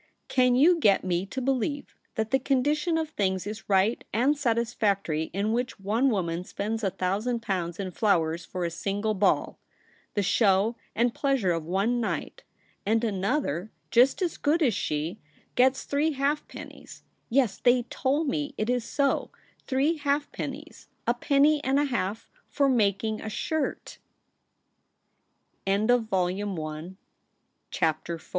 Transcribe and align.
Can 0.29 0.55
you 0.55 0.79
get 0.79 1.03
me 1.03 1.27
to 1.27 1.39
believe 1.41 1.93
that 2.15 2.31
the 2.31 2.39
condition 2.39 2.97
of 2.97 3.09
things 3.09 3.45
is 3.45 3.69
right 3.69 4.03
and 4.11 4.35
satisfactory 4.35 5.25
in 5.31 5.51
which 5.53 5.79
one 5.79 6.09
woman 6.09 6.43
spends 6.43 6.83
a 6.83 6.89
thousand 6.89 7.43
pounds 7.43 7.79
in 7.79 7.91
flowers 7.91 8.43
for 8.43 8.65
a 8.65 8.71
single 8.71 9.13
ball— 9.13 9.59
the 10.15 10.23
show 10.23 10.75
and 10.95 11.13
pleasure 11.13 11.51
of 11.51 11.65
one 11.67 11.99
night— 12.01 12.41
and 12.83 13.03
another, 13.03 13.69
just 13.91 14.23
as 14.23 14.37
good 14.37 14.63
as 14.63 14.73
she, 14.73 15.19
gets 15.53 15.83
three 15.83 16.13
halfpennies— 16.15 17.03
yes, 17.39 17.59
they 17.59 17.83
told 17.83 18.27
me 18.27 18.55
it 18.57 18.71
is 18.71 18.83
so, 18.83 19.29
three 19.67 19.97
halfpennies; 19.99 20.87
a 21.05 21.13
penny 21.13 21.63
and 21.63 21.77
a 21.77 21.85
half— 21.85 22.31
for 22.49 22.67
making 22.67 23.21